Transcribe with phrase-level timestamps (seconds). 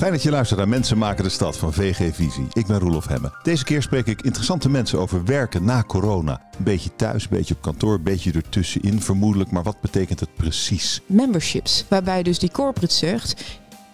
[0.00, 2.46] Fijn dat je luistert naar Mensen maken de stad van VG Visie.
[2.52, 3.32] Ik ben Roelof Hemme.
[3.42, 6.40] Deze keer spreek ik interessante mensen over werken na corona.
[6.58, 9.50] Een beetje thuis, een beetje op kantoor, een beetje ertussenin vermoedelijk.
[9.50, 11.00] Maar wat betekent het precies?
[11.06, 13.44] Memberships, waarbij dus die corporate zegt...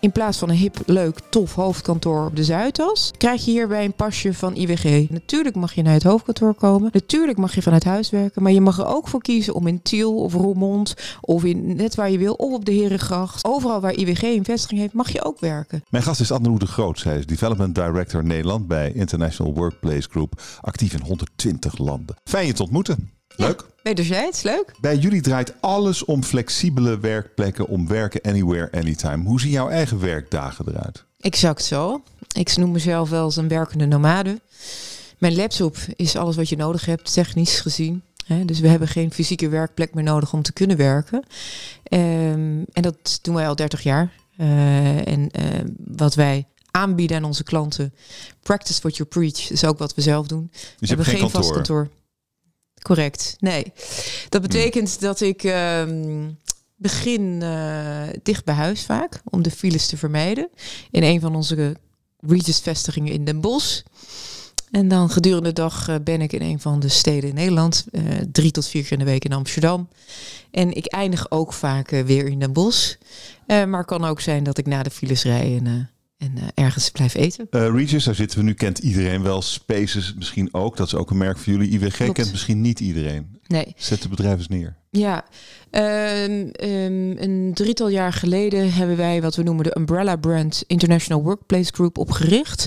[0.06, 3.92] In plaats van een hip, leuk, tof hoofdkantoor op de Zuidas, krijg je hierbij een
[3.92, 5.10] pasje van IWG.
[5.10, 6.90] Natuurlijk mag je naar het hoofdkantoor komen.
[6.92, 8.42] Natuurlijk mag je vanuit huis werken.
[8.42, 11.94] Maar je mag er ook voor kiezen om in Tiel of Roermond of in net
[11.94, 13.44] waar je wil, of op de Herengracht.
[13.44, 15.84] Overal waar IWG een vestiging heeft, mag je ook werken.
[15.90, 16.98] Mijn gast is Anne de Groot.
[16.98, 20.42] Zij is Development Director Nederland bij International Workplace Group.
[20.60, 22.16] Actief in 120 landen.
[22.24, 23.15] Fijn je te ontmoeten.
[23.36, 23.60] Leuk.
[23.60, 24.74] Ja, wederzijds, leuk.
[24.80, 29.24] Bij jullie draait alles om flexibele werkplekken, om werken anywhere, anytime.
[29.24, 31.04] Hoe zien jouw eigen werkdagen eruit?
[31.20, 32.02] Exact zo.
[32.32, 34.40] Ik noem mezelf wel eens een werkende nomade.
[35.18, 38.02] Mijn laptop is alles wat je nodig hebt, technisch gezien.
[38.44, 41.22] dus we hebben geen fysieke werkplek meer nodig om te kunnen werken.
[41.82, 44.12] Ehm, en dat doen wij al 30 jaar.
[44.40, 45.44] Uh, en uh,
[45.96, 47.94] wat wij aanbieden aan onze klanten,
[48.42, 50.48] practice what you preach, is ook wat we zelf doen.
[50.78, 51.40] Dus je hebt geen kantoor.
[51.40, 51.88] vast kantoor.
[52.86, 53.36] Correct.
[53.38, 53.72] Nee.
[54.28, 56.30] Dat betekent dat ik ehm,
[56.76, 60.48] begin uh, dicht bij huis vaak, om de files te vermijden.
[60.90, 61.76] In een van onze
[62.20, 63.82] Regis-vestigingen in Den Bosch.
[64.70, 67.86] En dan gedurende de dag uh, ben ik in een van de steden in Nederland.
[67.90, 69.88] Uh, drie tot vier keer in de week in Amsterdam.
[70.50, 72.94] En ik eindig ook vaak weer in Den Bosch.
[73.46, 76.90] maar het kan ook zijn dat ik na de files rij en en uh, ergens
[76.90, 77.46] blijf eten.
[77.50, 79.42] Uh, Regis, daar zitten we nu, kent iedereen wel.
[79.42, 80.76] Spaces misschien ook.
[80.76, 81.70] Dat is ook een merk voor jullie.
[81.70, 83.38] IWG kent misschien niet iedereen.
[83.46, 83.74] Nee.
[83.76, 84.76] Zet de bedrijf eens neer.
[84.90, 85.24] Ja,
[85.70, 91.22] um, um, een drietal jaar geleden hebben wij wat we noemen de Umbrella Brand International
[91.22, 92.66] Workplace Group opgericht.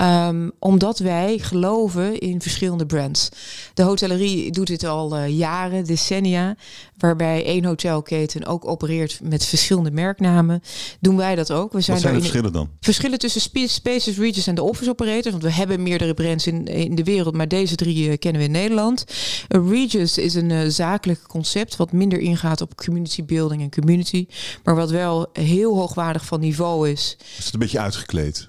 [0.00, 3.28] Um, omdat wij geloven in verschillende brands.
[3.74, 6.56] De hotellerie doet dit al uh, jaren, decennia.
[6.96, 10.62] Waarbij één hotelketen ook opereert met verschillende merknamen.
[11.00, 11.72] Doen wij dat ook.
[11.72, 12.68] We zijn wat zijn de verschillen dan?
[12.80, 15.30] Verschillen tussen Spaces, Regis en de Office Operators.
[15.30, 18.46] Want we hebben meerdere brands in, in de wereld, maar deze drie uh, kennen we
[18.46, 19.04] in Nederland.
[19.48, 24.26] Uh, Regis is een zakelijk concept wat minder ingaat op community building en community.
[24.64, 27.16] Maar wat wel heel hoogwaardig van niveau is.
[27.38, 28.48] Is het een beetje uitgekleed?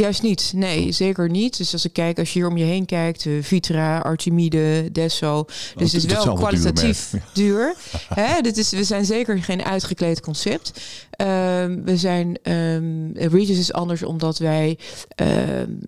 [0.00, 0.52] Juist niet.
[0.54, 1.56] Nee, zeker niet.
[1.56, 5.38] Dus als ik kijk, als je hier om je heen kijkt, uh, Vitra, Archimide, Desso.
[5.38, 5.46] Oh,
[5.76, 7.74] dus het is wel kwalitatief duur.
[8.14, 8.40] Hè?
[8.40, 10.80] Dit is, we zijn zeker geen uitgekleed concept.
[11.16, 14.78] Um, we zijn, um, Regis is anders omdat wij
[15.16, 15.80] um,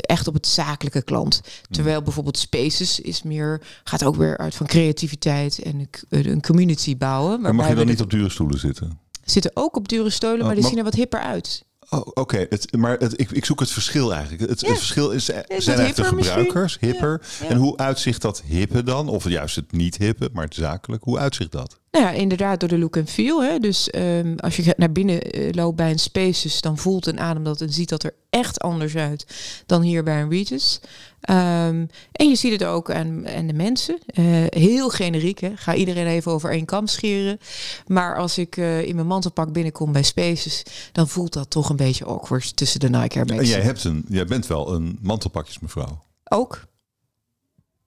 [0.00, 1.40] echt op het zakelijke klant.
[1.70, 2.04] Terwijl mm.
[2.04, 7.40] bijvoorbeeld Spaces is meer, gaat ook weer uit van creativiteit en een community bouwen.
[7.40, 8.98] Maar mag je dan niet op dure stoelen zitten?
[9.24, 11.64] Zitten ook op dure stoelen, maar oh, die zien er wat hipper uit.
[11.92, 12.48] Oh, Oké, okay.
[12.70, 14.40] maar het, ik, ik zoek het verschil eigenlijk.
[14.50, 17.22] Het, het verschil is, is zijn echt de gebruikers, hipper.
[17.48, 19.08] En hoe uitzicht dat hippe dan?
[19.08, 21.04] Of juist het niet hippe, maar het zakelijk.
[21.04, 21.78] Hoe uitzicht dat?
[21.90, 23.42] Nou ja, inderdaad door de look en feel.
[23.42, 23.58] Hè.
[23.58, 27.44] Dus um, als je naar binnen uh, loopt bij een Spaces, dan voelt een adem
[27.44, 29.26] dat en ziet dat er echt anders uit
[29.66, 30.80] dan hier bij een Regis.
[31.30, 33.98] Um, en je ziet het ook aan, aan de mensen.
[34.14, 35.52] Uh, heel generiek, hè.
[35.56, 37.38] ga iedereen even over één kam scheren.
[37.86, 40.62] Maar als ik uh, in mijn mantelpak binnenkom bij Spaces,
[40.92, 43.30] dan voelt dat toch een beetje awkward tussen de Nike Air.
[43.30, 46.02] En jij, hebt een, jij bent wel een mantelpakjesmevrouw.
[46.24, 46.64] Ook.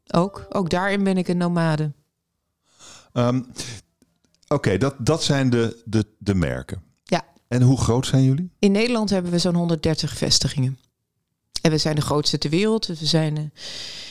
[0.08, 0.46] Ook.
[0.50, 1.92] Ook daarin ben ik een nomade.
[3.14, 3.48] Um,
[4.48, 6.84] Oké, dat, dat zijn de, de, de merken.
[7.04, 7.26] Ja.
[7.48, 8.52] En hoe groot zijn jullie?
[8.60, 10.80] In Nederland hebben we zo'n 130 vestigingen.
[11.66, 12.86] En we zijn de grootste ter wereld.
[12.86, 13.44] We zijn uh,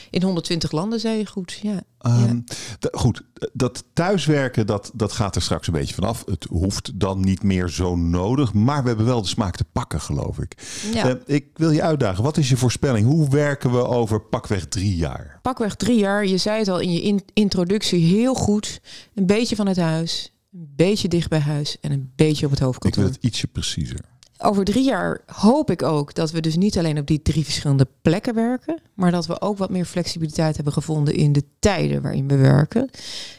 [0.09, 1.59] in 120 landen, zei je goed.
[1.61, 1.83] Ja.
[2.01, 2.43] Um,
[2.79, 2.89] ja.
[2.91, 3.21] Goed,
[3.53, 6.23] dat thuiswerken, dat, dat gaat er straks een beetje vanaf.
[6.25, 8.53] Het hoeft dan niet meer zo nodig.
[8.53, 10.55] Maar we hebben wel de smaak te pakken, geloof ik.
[10.93, 11.07] Ja.
[11.07, 12.23] Uh, ik wil je uitdagen.
[12.23, 13.07] Wat is je voorspelling?
[13.07, 15.39] Hoe werken we over pakweg drie jaar?
[15.41, 16.25] Pakweg drie jaar.
[16.25, 18.81] Je zei het al in je in introductie heel goed.
[19.13, 20.33] Een beetje van het huis.
[20.53, 21.77] Een beetje dicht bij huis.
[21.81, 23.03] En een beetje op het hoofdkantoor.
[23.03, 26.77] Ik wil het ietsje preciezer over drie jaar hoop ik ook dat we dus niet
[26.77, 30.73] alleen op die drie verschillende plekken werken, maar dat we ook wat meer flexibiliteit hebben
[30.73, 32.83] gevonden in de tijden waarin we werken.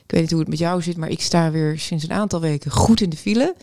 [0.02, 2.40] Ik weet niet hoe het met jou zit, maar ik sta weer sinds een aantal
[2.40, 3.54] weken goed in de file.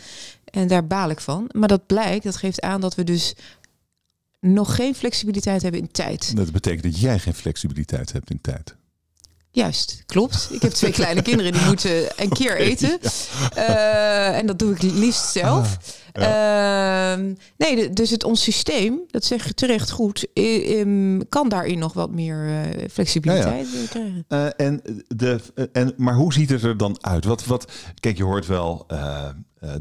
[0.44, 1.50] En daar baal ik van.
[1.52, 3.36] Maar dat blijkt, dat geeft aan dat we dus
[4.40, 6.36] nog geen flexibiliteit hebben in tijd.
[6.36, 8.76] Dat betekent dat jij geen flexibiliteit hebt in tijd.
[9.52, 10.50] Juist, klopt.
[10.52, 13.00] Ik heb twee kleine kinderen die moeten een keer eten.
[13.58, 15.78] Uh, en dat doe ik liefst zelf.
[15.78, 16.03] Ah.
[16.14, 20.28] Ehm, nee, dus het ons systeem, dat zeg je terecht goed,
[21.30, 23.88] kan daarin nog wat meer uh, flexibiliteit ja, ja.
[23.88, 24.26] krijgen.
[24.30, 25.40] Uh, en de,
[25.72, 27.26] en, maar hoe ziet het er dan uit?
[27.26, 28.86] Wat, wat, kijk, je hoort wel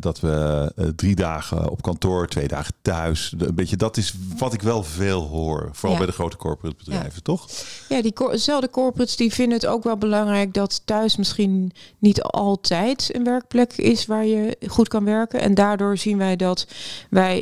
[0.00, 3.34] dat we drie dagen op kantoor, twee dagen thuis.
[3.38, 5.69] Een beetje, dat is wat ik wel veel hoor.
[5.73, 7.49] Vooral bij de grote corporate bedrijven, toch?
[7.88, 13.25] Ja, diezelfde corporates die vinden het ook wel belangrijk dat thuis misschien niet altijd een
[13.25, 15.40] werkplek is waar je goed kan werken.
[15.40, 16.66] En daardoor zien we wij dat
[17.10, 17.40] wij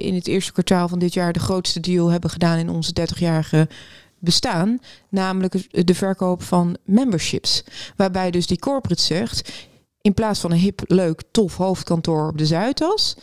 [0.00, 3.68] in het eerste kwartaal van dit jaar de grootste deal hebben gedaan in onze 30-jarige
[4.18, 4.78] bestaan,
[5.08, 7.64] namelijk de verkoop van memberships.
[7.96, 9.52] Waarbij dus die corporate zegt,
[10.06, 13.16] in plaats van een hip, leuk, tof hoofdkantoor op de Zuidas,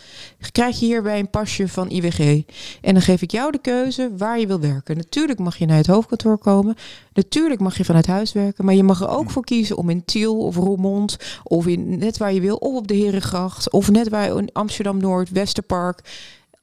[0.51, 2.44] krijg je hierbij een pasje van IWG.
[2.81, 4.97] En dan geef ik jou de keuze waar je wil werken.
[4.97, 6.75] Natuurlijk mag je naar het hoofdkantoor komen.
[7.13, 8.65] Natuurlijk mag je vanuit huis werken.
[8.65, 12.18] Maar je mag er ook voor kiezen om in Tiel of Roermond of in net
[12.18, 16.01] waar je wil, of op de Herengracht, of net waar in Amsterdam Noord, Westerpark.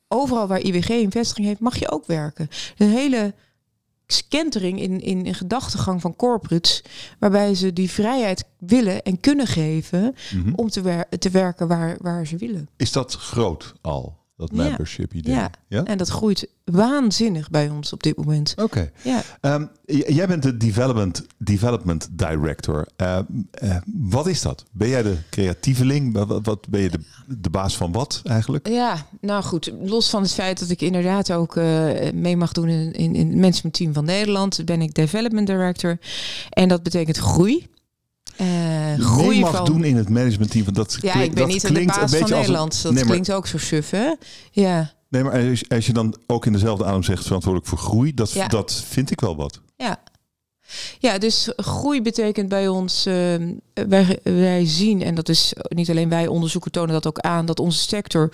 [0.09, 2.49] Overal waar IWG een vestiging heeft, mag je ook werken.
[2.77, 3.35] Een hele
[4.13, 6.83] scantering in, in, in gedachtegang van corporates,
[7.19, 10.55] waarbij ze die vrijheid willen en kunnen geven mhm.
[10.55, 12.69] om te, wer te werken waar, waar ze willen.
[12.77, 14.20] Is dat groot al?
[14.41, 15.35] Dat membership idee.
[15.35, 15.51] Ja.
[15.69, 18.55] ja, en dat groeit waanzinnig bij ons op dit moment.
[18.57, 18.91] Oké.
[19.03, 19.23] Ja.
[19.41, 22.89] Ehm, jij bent de development, development director.
[22.97, 23.19] Uh,
[23.63, 24.65] uh, wat is dat?
[24.73, 26.13] Ben jij de creatieveling?
[26.13, 27.01] Wat, wat ben je de,
[27.39, 28.69] de baas van wat eigenlijk?
[28.69, 29.73] Ja, nou goed.
[29.81, 33.27] Los van het feit dat ik inderdaad ook uh, mee mag doen in, in, in
[33.27, 35.99] het managementteam van Nederland, ben ik development director.
[36.51, 37.69] En dat betekent groei.
[38.41, 39.65] Uh, groei mag van...
[39.65, 40.65] doen in het managementteam.
[40.65, 42.83] Van dat ja, ik ben niet de baas van Nederland.
[42.83, 44.15] Dat klinkt ook zo suf, hè?
[44.51, 44.93] Ja.
[45.09, 48.35] Nee, maar als, als, je dan ook in dezelfde adem zegt verantwoordelijk voor groei, dat,
[48.49, 49.61] dat vind ik wel wat.
[49.77, 50.03] Ja,
[50.99, 53.15] ja, dus groei betekent bij ons, uh,
[53.89, 57.61] wij, wij zien, en dat is niet alleen wij onderzoeken tonen dat ook aan, dat
[57.61, 58.31] onze sector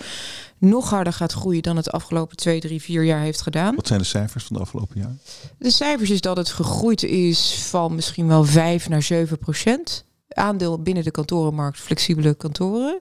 [0.57, 3.75] nog harder gaat groeien dan het afgelopen twee, drie, vier jaar heeft gedaan.
[3.75, 5.15] Wat zijn de cijfers van de afgelopen jaar?
[5.57, 10.81] De cijfers is dat het gegroeid is van misschien wel 5 naar 7 procent aandeel
[10.81, 12.99] binnen de kantorenmarkt, flexibele kantoren.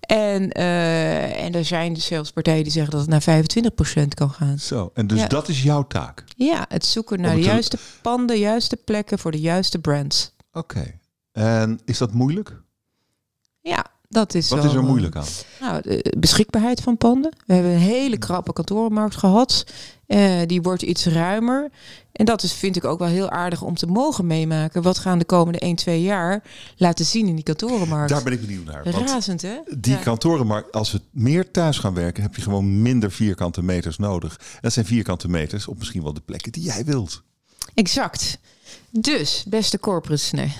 [0.00, 3.44] En, uh, en er zijn zelfs partijen die zeggen dat het naar
[4.04, 4.58] 25% kan gaan.
[4.58, 6.24] Zo, en dus dat is jouw taak?
[6.36, 10.34] Ja, het zoeken naar de juiste panden, juiste plekken voor de juiste brands.
[10.52, 10.98] Oké,
[11.32, 12.62] en is dat moeilijk?
[13.60, 15.26] Ja, dat is Wat is er moeilijk aan?
[15.60, 17.32] Nou, de beschikbaarheid van panden.
[17.46, 19.64] We hebben een hele krappe kantorenmarkt gehad.
[20.06, 21.70] Uh, die wordt iets ruimer.
[22.12, 24.82] En dat is, vind ik ook wel heel aardig om te mogen meemaken.
[24.82, 26.42] Wat gaan de komende 1, 2 jaar
[26.76, 28.08] laten zien in die kantorenmarkt?
[28.10, 28.86] Daar ben ik benieuwd naar.
[28.88, 29.56] Razend, hè?
[29.78, 29.98] Die ja.
[29.98, 34.40] kantorenmarkt, als we meer thuis gaan werken, heb je gewoon minder vierkante meters nodig.
[34.60, 37.22] Dat zijn vierkante meters op misschien wel de plekken die jij wilt.
[37.74, 38.38] Exact.
[38.90, 40.52] Dus, beste corporates, nee.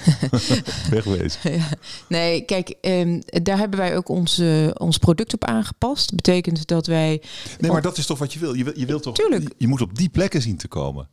[0.90, 1.52] Wegwezen.
[1.52, 1.68] ja.
[2.08, 6.06] Nee, kijk, um, daar hebben wij ook onze, ons product op aangepast.
[6.08, 7.22] Dat betekent dat wij...
[7.58, 8.54] Nee, maar dat is toch wat je wil?
[8.54, 9.14] Je, wil, je wilt toch...
[9.14, 9.54] Tuurlijk.
[9.56, 11.08] Je moet op die plekken zien te komen.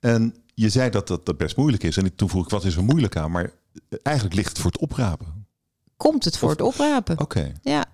[0.00, 1.96] En je zei dat dat, dat best moeilijk is.
[1.96, 3.30] En toen vroeg ik, wat is er moeilijk aan?
[3.30, 3.50] Maar
[4.02, 5.46] eigenlijk ligt het voor het oprapen.
[5.96, 7.20] Komt het voor het oprapen.
[7.20, 7.52] Oké.
[7.62, 7.84] Ja.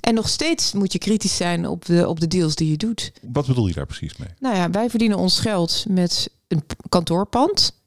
[0.00, 3.12] En nog steeds moet je kritisch zijn op de, op de deals die je doet.
[3.22, 4.28] Wat bedoel je daar precies mee?
[4.38, 7.77] Nou ja, wij verdienen ons geld met een kantoorpand.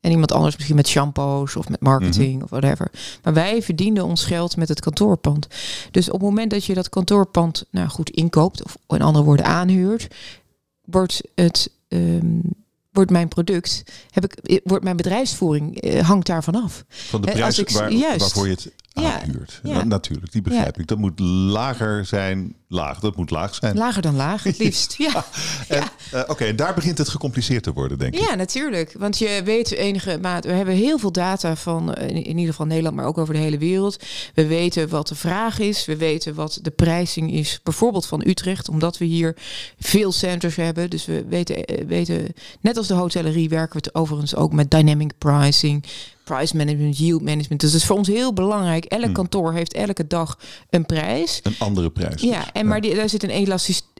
[0.00, 2.42] En iemand anders misschien met shampoos of met marketing mhm.
[2.42, 2.90] of whatever.
[3.22, 5.46] Maar wij verdienen ons geld met het kantoorpand.
[5.90, 9.46] Dus op het moment dat je dat kantoorpand nou goed inkoopt, of in andere woorden
[9.46, 10.14] aanhuurt,
[10.84, 12.42] wordt het um,
[12.92, 16.84] wordt mijn product, heb ik, wordt mijn bedrijfsvoering uh, hangt daarvan af.
[16.88, 20.86] Van de prijs ik, waar, juist, waarvoor je het Ja, natuurlijk, die begrijp ik.
[20.86, 23.00] Dat moet lager zijn laag.
[23.00, 23.76] Dat moet laag zijn.
[23.76, 24.94] Lager dan laag, het liefst.
[24.98, 25.24] ja.
[25.70, 28.20] Uh, Oké, en daar begint het gecompliceerd te worden, denk ik.
[28.20, 28.94] Ja, natuurlijk.
[28.98, 30.44] Want je weet enige maat.
[30.44, 33.40] We hebben heel veel data van in, in, ieder geval Nederland, maar ook over de
[33.40, 34.02] hele wereld.
[34.34, 35.84] We weten wat de vraag is.
[35.84, 39.36] We weten wat de prijsing is, bijvoorbeeld van Utrecht, omdat we hier
[39.78, 40.90] veel centers hebben.
[40.90, 42.26] Dus we weten, weten
[42.60, 45.84] net als de hotellerie werken we het overigens ook met dynamic pricing
[46.34, 47.60] price management, yield management.
[47.60, 48.84] Dus dat is voor ons heel belangrijk.
[48.84, 49.12] Elk hmm.
[49.12, 50.38] kantoor heeft elke dag
[50.70, 51.40] een prijs.
[51.42, 52.22] Een andere prijs.
[52.22, 53.46] Ja, en maar die, daar zit een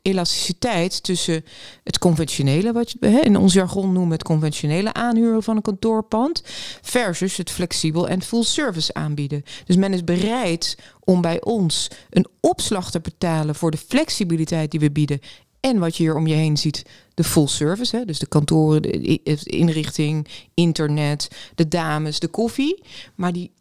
[0.03, 1.45] elasticiteit tussen
[1.85, 6.43] het conventionele, wat je in ons jargon noemen het conventionele aanhuren van een kantoorpand,
[6.83, 9.43] versus het flexibel en full service aanbieden.
[9.65, 14.81] Dus men is bereid om bij ons een opslag te betalen voor de flexibiliteit die
[14.81, 15.21] we bieden
[15.61, 17.97] en wat je hier om je heen ziet, de full service.
[17.97, 18.05] Hè?
[18.05, 22.83] Dus de kantoren, de inrichting, internet, de dames, de koffie.
[23.15, 23.53] Maar die,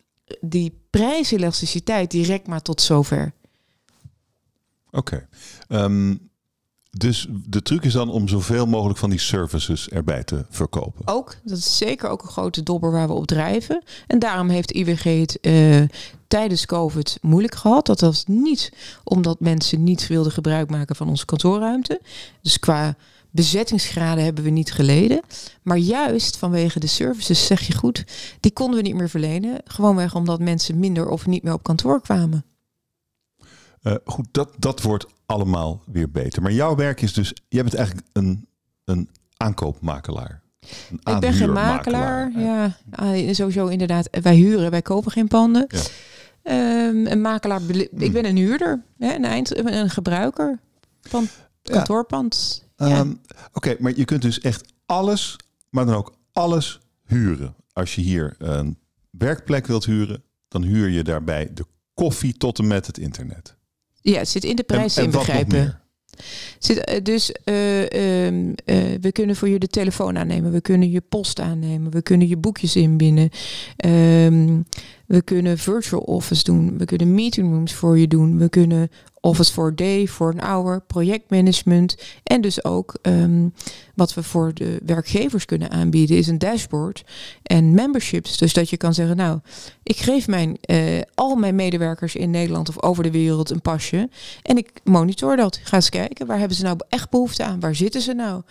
[0.41, 3.33] die prijselasticiteit direct maar tot zover.
[4.91, 5.27] Oké.
[5.67, 6.15] Ehm,
[6.89, 11.07] dus de truc is dan om zoveel mogelijk van die services erbij te verkopen.
[11.07, 13.83] Ook, dat is zeker ook een grote dobber waar we op drijven.
[14.07, 15.83] En daarom heeft IWG het uh,
[16.29, 17.85] tijdens COVID moeilijk gehad.
[17.85, 22.01] Dat was niet omdat mensen niet wilden gebruik maken van onze kantoorruimte.
[22.41, 22.95] Dus qua
[23.31, 25.21] bezettingsgraden hebben we niet geleden.
[25.61, 28.03] Maar juist vanwege de services, zeg je goed,
[28.39, 29.61] die konden we niet meer verlenen.
[29.65, 32.45] Gewoonweg omdat mensen minder of niet meer op kantoor kwamen.
[33.83, 36.41] Uh, goed, dat, dat wordt allemaal weer beter.
[36.41, 38.47] Maar jouw werk is dus, jij bent eigenlijk een,
[38.85, 40.41] een aankoopmakelaar.
[40.89, 42.31] Een ik ben geen makelaar.
[42.39, 44.07] Ja, ah, sowieso inderdaad.
[44.21, 45.65] Wij huren, wij kopen geen panden.
[45.67, 45.81] Ja.
[46.49, 48.11] Um, een makelaar, ik hmm.
[48.11, 50.59] ben een huurder, hè, een, eind, een gebruiker
[51.01, 51.27] van
[51.61, 52.65] kantoorpand.
[52.75, 53.13] Ehm,
[53.53, 55.35] oké, maar je kunt dus echt alles,
[55.69, 57.55] maar dan ook alles huren.
[57.73, 58.77] Als je hier een
[59.09, 63.55] werkplek wilt huren, dan huur je daarbij de koffie tot en met het internet.
[64.01, 65.79] Ja, het zit in de prijs inbegrepen.
[66.59, 67.87] Zit, eh, dus uh, uh,
[69.01, 72.37] we kunnen voor je de telefoon aannemen, we kunnen je post aannemen, we kunnen je
[72.37, 73.29] boekjes inbinden,
[75.09, 78.89] we kunnen virtual office doen, we kunnen meeting rooms voor je doen, we kunnen
[79.21, 81.97] Office for a Day, voor een hour, projectmanagement.
[82.23, 83.47] En dus ook ehm,
[83.95, 87.03] wat we voor de werkgevers kunnen aanbieden is een dashboard
[87.43, 88.37] en memberships.
[88.37, 89.39] Dus dat je kan zeggen, nou,
[89.83, 94.09] ik geef mijn, uh, al mijn medewerkers in Nederland of over de wereld een pasje.
[94.41, 95.59] En ik monitor dat.
[95.63, 97.59] Ga eens kijken, waar hebben ze nou echt behoefte aan?
[97.59, 98.41] Waar zitten ze nou?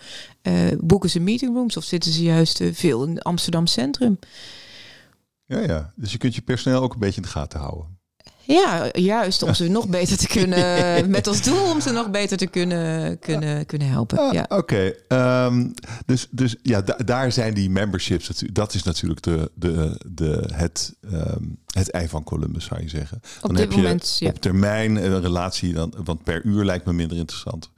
[0.43, 4.19] Uh, boeken ze meetingrooms of zitten ze juist veel in Amsterdam Centrum?
[5.49, 7.97] Ja, ja, dus je kunt je personeel ook een beetje in de gaten houden.
[8.41, 12.37] Ja, juist om ze nog beter te kunnen, met als doel om ze nog beter
[12.37, 14.17] te kunnen, kunnen, kunnen helpen.
[14.17, 14.45] Ah, ja.
[14.49, 15.67] Oké, ehm,
[16.05, 21.59] dus, dus ja, daar zijn die memberships, dat is natuurlijk de, de, de, het, um,
[21.73, 23.21] het ei van Columbus, zou je zeggen.
[23.41, 26.93] Dan op heb moment, je op termijn een relatie, dan, want per uur lijkt me
[26.93, 27.71] minder interessant.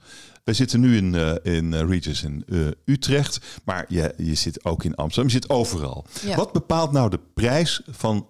[0.44, 4.64] Wij zitten nu in, uh, in uh, Regis in uh, Utrecht, maar je, je zit
[4.64, 5.32] ook in Amsterdam.
[5.32, 6.06] Je zit overal.
[6.36, 8.26] Wat bepaalt nou de prijs van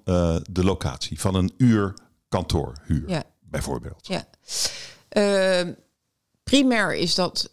[0.50, 1.94] de locatie, van een uur
[2.28, 3.22] kantoorhuur, ja.
[3.40, 4.06] bijvoorbeeld?
[4.06, 4.26] Ja.
[5.16, 5.72] Uh,
[6.42, 7.50] primair is dat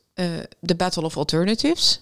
[0.59, 2.01] de Battle of Alternatives.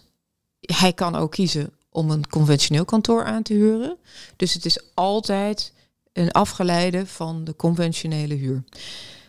[0.60, 3.98] Hij kan ook kiezen om een conventioneel kantoor aan te huren.
[4.36, 5.74] Dus het is altijd
[6.14, 8.64] een afgeleide van de conventionele huur.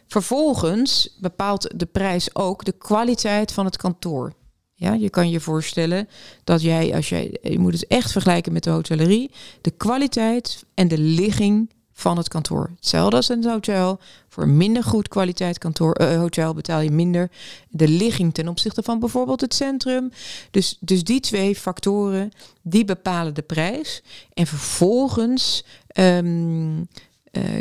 [0.09, 4.33] Vervolgens bepaalt de prijs ook de kwaliteit van het kantoor.
[4.75, 6.09] Ja, je kan je voorstellen
[6.45, 10.89] dat jij, als jij, je moet het echt vergelijken met de hotellerie, de kwaliteit en
[10.89, 12.71] de ligging van het kantoor.
[12.77, 14.01] Hetzelfde als een hotel.
[14.29, 17.31] Voor minder goed kwaliteit kantoor, uh, hotel betaal je minder
[17.69, 20.11] de ligging ten opzichte van bijvoorbeeld het centrum.
[20.51, 22.31] Dus, dus die twee factoren,
[22.63, 24.03] die bepalen de prijs.
[24.35, 25.65] En vervolgens
[25.99, 26.89] um,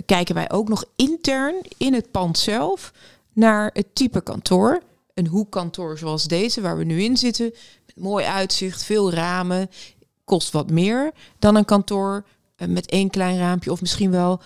[0.06, 2.94] kijken wij ook nog intern in het pand zelf
[3.34, 4.82] naar het type kantoor.
[5.14, 7.54] Een hoekkantoor zoals deze, waar we nu in zitten,
[7.86, 9.70] met mooi uitzicht, veel ramen,
[10.24, 14.42] kost wat meer dan een kantoor eh, met één klein raampje of misschien wel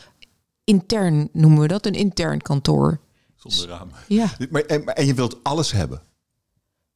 [0.64, 3.00] intern noemen we dat, een intern kantoor.
[3.36, 3.90] Zonder raam.
[4.08, 4.36] Ja.
[4.50, 6.02] Maar, en, en je wilt alles hebben.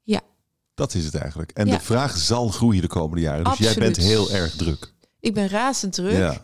[0.04, 0.22] Ja.
[0.74, 1.52] Dat is het eigenlijk.
[1.52, 3.44] En de vraag zal groeien de komende jaren.
[3.44, 4.94] Dus jij bent heel erg druk.
[5.20, 6.18] Ik ben razend druk.
[6.18, 6.42] Ja.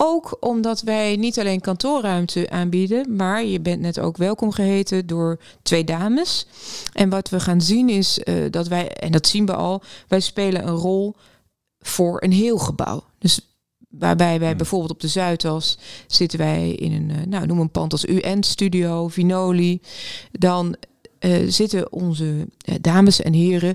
[0.00, 5.40] Ook omdat wij niet alleen kantoorruimte aanbieden, maar je bent net ook welkom geheten door
[5.62, 6.46] twee dames.
[6.92, 10.20] En wat we gaan zien is uh, dat wij, en dat zien we al, wij
[10.20, 11.14] spelen een rol
[11.78, 13.04] voor een heel gebouw.
[13.18, 13.40] Dus
[13.88, 14.56] Waarbij wij hmm.
[14.56, 18.42] bijvoorbeeld op de Zuidas zitten wij in een, eh, nou noem een pand als UN
[18.42, 19.80] Studio, Vinoli.
[20.32, 20.76] Dan
[21.20, 22.48] uh, zitten onze
[22.80, 23.74] dames en heren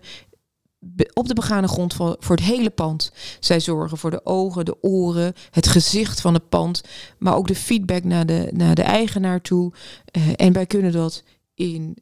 [1.14, 3.12] op de begane grond voor, voor het hele pand.
[3.40, 6.82] Zij zorgen voor de ogen, de oren, het gezicht van het pand,
[7.20, 9.74] maar ook de feedback naar de, naar de eigenaar toe.
[10.36, 11.24] en wij kunnen dat
[11.54, 11.98] in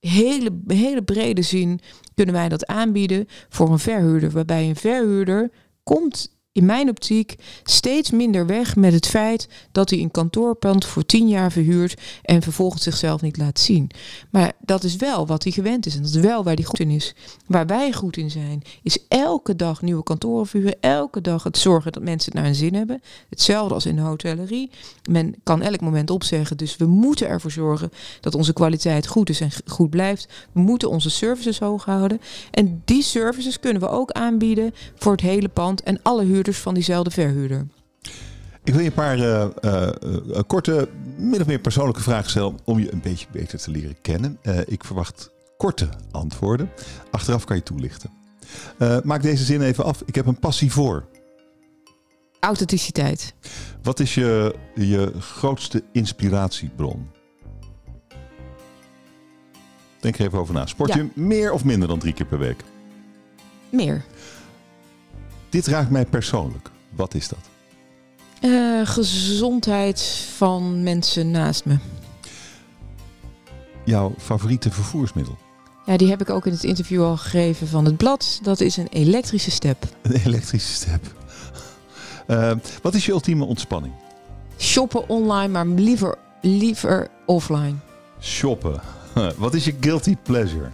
[0.00, 1.80] hele, hele brede zin
[2.14, 5.50] kunnen wij dat aanbieden voor een verhuurder, waarbij een verhuurder
[5.82, 7.34] komt in mijn optiek
[7.64, 12.42] steeds minder weg met het feit dat hij een kantoorpand voor tien jaar verhuurt en
[12.42, 13.90] vervolgens zichzelf niet laat zien.
[14.30, 16.80] Maar dat is wel wat hij gewend is en dat is wel waar hij goed
[16.80, 17.14] in is.
[17.46, 21.92] Waar wij goed in zijn, is elke dag nieuwe kantoren verhuren, elke dag het zorgen
[21.92, 23.02] dat mensen het naar hun zin hebben.
[23.30, 24.70] Hetzelfde als in de hotellerie.
[25.10, 29.40] Men kan elk moment opzeggen, dus we moeten ervoor zorgen dat onze kwaliteit goed is
[29.40, 30.28] en goed blijft.
[30.52, 32.20] We moeten onze services hoog houden.
[32.50, 36.74] En die services kunnen we ook aanbieden voor het hele pand en alle huurders van
[36.74, 37.66] diezelfde verhuurder.
[38.64, 42.78] Ik wil je een paar uh, uh, korte, min of meer persoonlijke vragen stellen om
[42.78, 44.38] je een beetje beter te leren kennen.
[44.66, 46.70] ik verwacht korte antwoorden.
[47.10, 48.10] Achteraf kan je toelichten.
[49.02, 50.02] maak deze zin even af.
[50.06, 51.04] Ik heb een passie voor.
[52.40, 53.34] Authenticiteit.
[53.82, 57.08] Wat is je, je grootste inspiratiebron?
[60.00, 60.66] Denk er even over na.
[60.66, 62.64] Sport je meer of minder dan drie keer per week?
[63.70, 64.04] Meer.
[65.48, 66.70] Dit raakt mij persoonlijk.
[66.90, 67.38] Wat is dat?
[68.40, 71.76] Uh, gezondheid van mensen naast me.
[73.84, 75.36] Jouw favoriete vervoersmiddel?
[75.86, 78.38] Ja, die heb ik ook in het interview al gegeven van het blad.
[78.42, 79.84] Dat is een elektrische step.
[80.02, 81.14] Een elektrische step.
[82.26, 83.94] Uh, wat is je ultieme ontspanning?
[84.58, 87.74] Shoppen online, maar liever, liever offline.
[88.20, 88.80] Shoppen.
[89.36, 90.70] Wat is je guilty pleasure?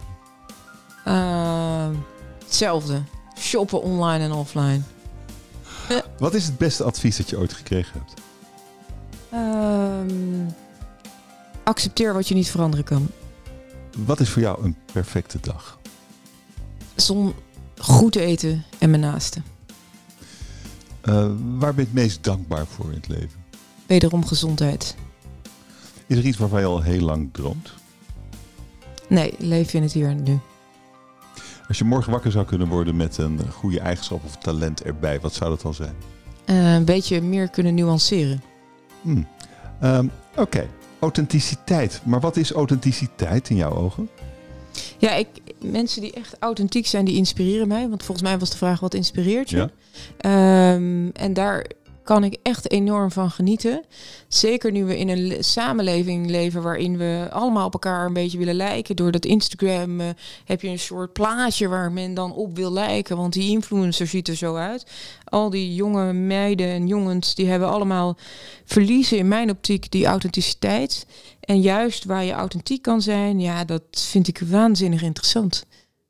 [1.07, 1.87] Uh,
[2.43, 3.01] hetzelfde.
[3.37, 4.81] Shoppen online en offline.
[6.17, 8.21] Wat is het beste advies dat je ooit gekregen hebt?
[9.29, 10.47] Ehm,
[11.63, 13.07] accepteer wat je niet veranderen kan.
[13.97, 15.79] Wat is voor jou een perfecte dag?
[16.95, 17.33] Zon,
[17.77, 19.41] goed eten en mijn naaste.
[21.03, 21.13] Uh,
[21.57, 23.43] waar ben je het meest dankbaar voor in het leven?
[23.85, 24.95] Wederom gezondheid.
[26.07, 27.73] Is er iets waarvan je al heel lang droomt?
[29.09, 30.39] Nee, leef in het hier en nu.
[31.67, 35.33] Als je morgen wakker zou kunnen worden met een goede eigenschap of talent erbij, wat
[35.33, 35.95] zou dat dan zijn?
[36.45, 38.43] Uh, een beetje meer kunnen nuanceren.
[39.01, 39.27] Hmm.
[39.83, 40.67] Um, Oké,
[40.99, 42.01] authenticiteit.
[42.03, 44.09] Maar wat is authenticiteit in jouw ogen?
[44.97, 45.27] Ja, ik,
[45.61, 47.89] mensen die echt authentiek zijn, die inspireren mij.
[47.89, 49.69] Want volgens mij was de vraag, wat inspireert je?
[50.17, 50.73] Ja.
[50.73, 51.65] Um, en daar
[52.03, 53.83] kan ik echt enorm van genieten.
[54.27, 58.55] Zeker nu we in een samenleving leven waarin we allemaal op elkaar een beetje willen
[58.55, 58.95] lijken.
[58.95, 60.07] Door dat Instagram uh,
[60.45, 63.17] heb je een soort plaatje waar men dan op wil lijken.
[63.17, 64.85] Want die influencer ziet er zo uit.
[65.23, 68.17] Al die jonge meiden en jongens, die hebben allemaal
[68.65, 71.05] verliezen in mijn optiek die authenticiteit.
[71.39, 75.65] En juist waar je authentiek kan zijn, ja, dat vind ik waanzinnig interessant.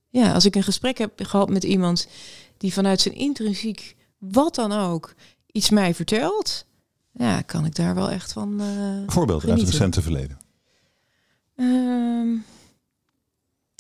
[0.10, 2.08] Ja, als ik een gesprek heb gehad met iemand
[2.58, 5.14] die vanuit zijn intrinsiek, wat dan ook,
[5.54, 6.66] iets mij vertelt,
[7.12, 8.62] ja, kan ik daar wel echt van.
[8.62, 10.38] Uh, Voorbeeld uit het recente verleden.
[11.56, 12.46] Um,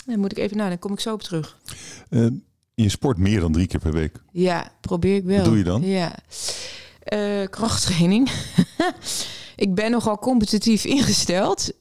[0.05, 1.57] dan moet ik even nadenken, kom ik zo op terug.
[2.09, 2.27] Uh,
[2.73, 4.21] je sport meer dan drie keer per week.
[4.31, 5.37] Ja, probeer ik wel.
[5.37, 5.81] Wat doe je dan?
[5.81, 6.15] Ja.
[7.13, 8.31] Uh, krachttraining.
[9.55, 11.71] ik ben nogal competitief ingesteld.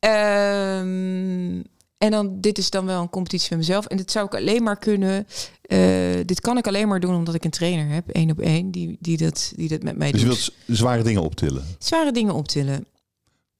[0.00, 1.62] Um,
[2.02, 3.86] en dan, dit is dan wel een competitie met mezelf.
[3.86, 5.26] En dit zou ik alleen maar kunnen.
[5.72, 8.70] Uh, dit kan ik alleen maar doen omdat ik een trainer heb, één op één,
[8.70, 10.30] die, die, dat, die dat met mij dus doet.
[10.30, 11.64] Dus je wilt zware dingen optillen?
[11.78, 12.86] Zware dingen optillen.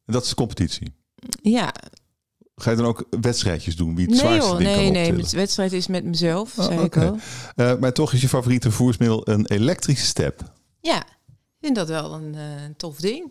[0.04, 0.92] En dat is de competitie?
[1.42, 1.74] Ja.
[2.54, 3.94] Ga je dan ook wedstrijdjes doen?
[3.96, 5.22] Wie het nee, zwaarste joh, ding nee, kan nee.
[5.22, 7.06] De wedstrijd is met mezelf, oh, zei okay.
[7.06, 7.18] ik al.
[7.56, 10.52] Uh, maar toch is je favoriete vervoersmiddel een elektrische step.
[10.80, 12.42] Ja, ik vind dat wel een uh,
[12.76, 13.30] tof ding.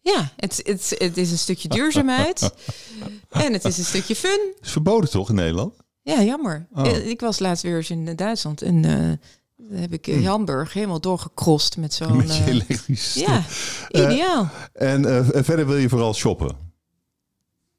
[0.00, 2.50] Ja, het, het, het is een stukje duurzaamheid.
[3.30, 4.54] en het is een stukje fun.
[4.60, 5.74] is verboden toch in Nederland?
[6.02, 6.66] Ja, jammer.
[6.72, 6.86] Oh.
[6.86, 11.94] Ik was laatst weer eens in Duitsland en uh, heb ik Hamburg helemaal doorgekrost met
[11.94, 12.16] zo'n...
[12.16, 13.44] Met je elektrische Ja,
[13.88, 14.50] ideaal.
[14.72, 15.04] en
[15.44, 16.56] verder wil je vooral shoppen?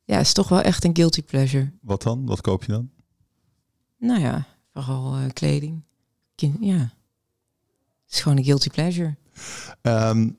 [0.05, 1.71] Ja, is toch wel echt een guilty pleasure.
[1.81, 2.25] Wat dan?
[2.25, 2.89] Wat koop je dan?
[3.99, 5.83] Nou ja, vooral kleding.
[6.35, 6.77] Kind, ja.
[8.05, 9.15] Het is gewoon een guilty pleasure.
[9.81, 10.37] Um,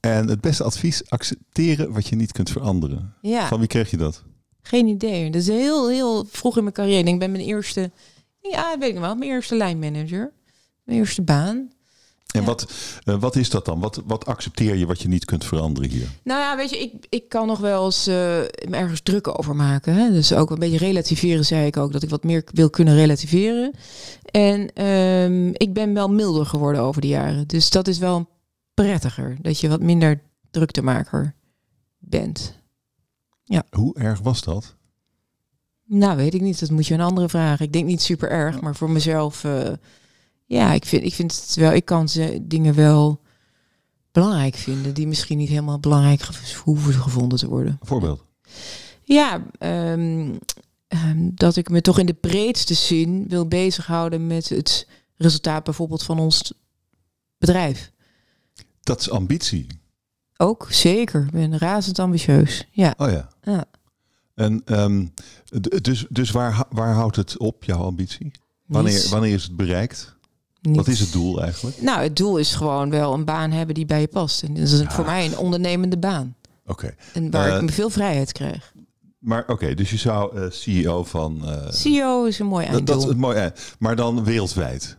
[0.00, 3.14] en het beste advies, accepteren wat je niet kunt veranderen.
[3.20, 3.48] Ja.
[3.48, 4.24] Van wie kreeg je dat?
[4.62, 5.30] Geen idee.
[5.30, 7.08] Dat is heel, heel vroeg in mijn carrière.
[7.08, 7.90] Ik ben mijn eerste,
[8.40, 10.32] ja, weet ik wel, mijn eerste lijnmanager.
[10.84, 11.70] Mijn eerste baan.
[12.32, 12.46] En ja.
[12.46, 12.72] wat,
[13.04, 13.80] uh, wat is dat dan?
[13.80, 16.08] Wat, wat accepteer je wat je niet kunt veranderen hier?
[16.22, 19.94] Nou ja, weet je, ik, ik kan nog wel eens uh, ergens druk over maken.
[19.94, 20.10] Hè?
[20.10, 23.72] Dus ook een beetje relativeren, zei ik ook, dat ik wat meer wil kunnen relativeren.
[24.24, 27.46] En um, ik ben wel milder geworden over de jaren.
[27.46, 28.28] Dus dat is wel een
[28.74, 29.36] prettiger.
[29.40, 30.20] Dat je wat minder
[30.50, 31.34] druktemaker
[31.98, 32.58] bent.
[33.50, 33.64] Ja.
[33.70, 34.74] Hoe erg was dat?
[35.84, 36.60] Nou, weet ik niet.
[36.60, 37.64] Dat moet je een andere vragen.
[37.64, 39.68] Ik denk niet super erg, maar voor mezelf, uh,
[40.46, 41.72] ja, ik vind, ik vind het wel.
[41.72, 43.20] Ik kan ze dingen wel
[44.12, 46.22] belangrijk vinden die misschien niet helemaal belangrijk
[46.64, 47.78] hoeven gevonden te worden.
[47.82, 48.24] Voorbeeld.
[49.02, 50.38] Ja, um,
[50.88, 56.02] um, dat ik me toch in de breedste zin wil bezighouden met het resultaat bijvoorbeeld
[56.02, 56.52] van ons
[57.38, 57.92] bedrijf.
[58.80, 59.79] Dat is ambitie.
[60.42, 61.24] Ook, zeker.
[61.24, 62.68] Ik ben razend ambitieus.
[62.70, 62.94] Ja.
[62.96, 63.28] Oh ja.
[63.42, 63.64] ja.
[64.34, 65.12] En um,
[65.82, 68.30] dus, dus waar, waar houdt het op, jouw ambitie?
[68.66, 70.16] Wanneer, wanneer is het bereikt?
[70.62, 71.82] Wat is het doel eigenlijk?
[71.82, 74.42] Nou, het doel is gewoon wel een baan hebben die bij je past.
[74.42, 74.90] En dat is ja.
[74.90, 76.36] voor mij een ondernemende baan.
[76.66, 76.70] Oké.
[76.72, 76.96] Okay.
[77.12, 78.72] En waar uh, ik veel vrijheid krijg.
[79.18, 81.40] Maar oké, okay, dus je zou uh, CEO van...
[81.44, 82.84] Uh, CEO is een mooi einddoel.
[82.84, 84.96] Dat, dat is het mooi, maar dan wereldwijd.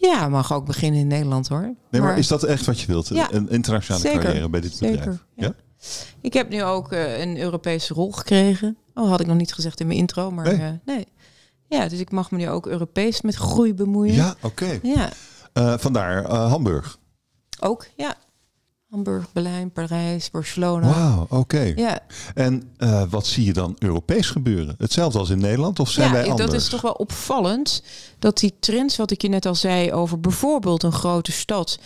[0.00, 1.60] Ja, mag ook beginnen in Nederland hoor.
[1.60, 3.08] Nee, maar, maar is dat echt wat je wilt?
[3.08, 5.24] Ja, een internationale zeker, carrière bij dit zeker, bedrijf?
[5.34, 5.46] Ja.
[5.46, 5.54] ja?
[6.20, 8.76] Ik heb nu ook uh, een Europese rol gekregen.
[8.94, 10.58] Oh, had ik nog niet gezegd in mijn intro, maar nee.
[10.58, 11.06] Uh, nee.
[11.66, 14.14] Ja, dus ik mag me nu ook Europees met groei bemoeien.
[14.14, 14.64] Ja, oké.
[14.64, 14.80] Okay.
[14.82, 15.10] Ja.
[15.54, 16.98] Uh, vandaar Hamburg.
[17.60, 18.14] Ook, ja.
[18.90, 20.88] Hamburg, Berlijn, Parijs, Barcelona.
[20.88, 21.34] Wauw, oké.
[21.34, 21.72] Okay.
[21.76, 22.00] Ja.
[22.34, 24.74] En uh, wat zie je dan Europees gebeuren?
[24.78, 26.50] Hetzelfde als in Nederland of zijn ja, wij anders?
[26.50, 27.82] dat is toch wel opvallend
[28.18, 31.78] dat die trends, wat ik je net al zei over bijvoorbeeld een grote stad.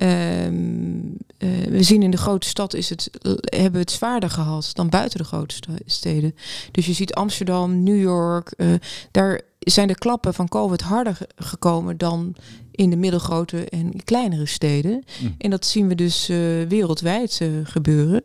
[0.00, 3.10] Um, uh, we zien in de grote stad is het,
[3.44, 5.54] hebben we het zwaarder gehad dan buiten de grote
[5.86, 6.34] steden.
[6.70, 8.74] Dus je ziet Amsterdam, New York, uh,
[9.10, 12.34] daar zijn de klappen van COVID harder gekomen dan
[12.70, 15.04] in de middelgrote en kleinere steden.
[15.20, 15.34] Mm.
[15.38, 18.24] En dat zien we dus uh, wereldwijd uh, gebeuren.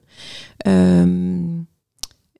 [0.67, 1.67] Um,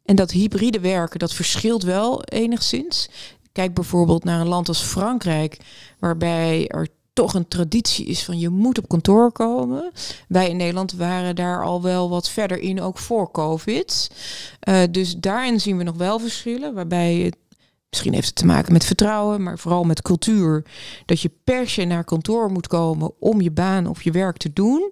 [0.06, 3.10] en dat hybride werken, dat verschilt wel enigszins.
[3.52, 5.58] Kijk bijvoorbeeld naar een land als Frankrijk,
[6.00, 9.92] waarbij er toch een traditie is van je moet op kantoor komen.
[10.28, 14.12] Wij in Nederland waren daar al wel wat verder in, ook voor COVID.
[14.70, 17.36] Uh, dus daarin zien we nog wel verschillen, waarbij het
[17.90, 20.66] Misschien heeft het te maken met vertrouwen, maar vooral met cultuur.
[21.06, 24.54] Dat je per se naar kantoor moet komen om je baan of je werk te
[24.54, 24.92] doen.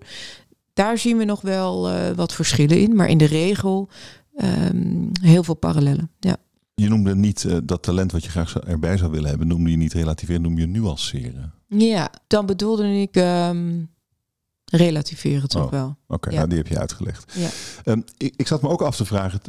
[0.73, 2.95] Daar zien we nog wel uh, wat verschillen in.
[2.95, 3.89] Maar in de regel
[4.35, 6.11] um, heel veel parallellen.
[6.19, 6.37] Ja.
[6.75, 9.77] Je noemde niet uh, dat talent wat je graag erbij zou willen hebben, noemde je
[9.77, 11.53] niet relativeren, noem je nuanceren.
[11.67, 13.89] Ja, dan bedoelde ik um,
[14.65, 15.87] relativeren toch oh, wel.
[15.87, 16.37] Oké, okay, ja.
[16.37, 17.33] nou, die heb je uitgelegd.
[17.33, 17.49] Ja.
[17.91, 19.41] Um, ik, ik zat me ook af te vragen,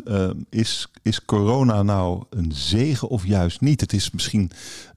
[0.51, 3.81] is, is corona nou een zegen of juist niet?
[3.81, 4.51] Het is misschien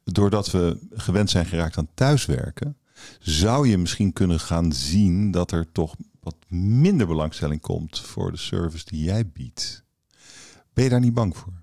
[0.04, 2.78] doordat we gewend zijn geraakt aan thuiswerken,
[3.20, 8.38] zou je misschien kunnen gaan zien dat er toch wat minder belangstelling komt voor de
[8.38, 9.84] service die jij biedt.
[10.74, 11.54] Ben je daar niet bang voor?